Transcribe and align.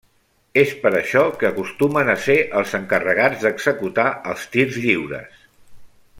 És 0.59 0.71
per 0.85 0.91
això 0.99 1.21
que 1.43 1.47
acostumen 1.49 2.09
a 2.13 2.15
ser 2.29 2.37
els 2.61 2.73
encarregats 2.79 3.45
d'executar 3.45 4.07
els 4.33 4.49
tirs 4.57 4.81
lliures. 4.87 5.47